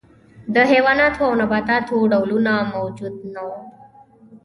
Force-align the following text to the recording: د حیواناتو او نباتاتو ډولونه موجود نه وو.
د 0.53 0.55
حیواناتو 0.71 1.21
او 1.27 1.33
نباتاتو 1.41 1.95
ډولونه 2.11 2.53
موجود 2.73 3.15
نه 3.33 3.41
وو. 3.47 3.59